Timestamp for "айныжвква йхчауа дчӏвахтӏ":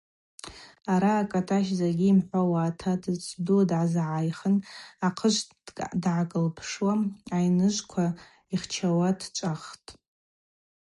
7.35-9.89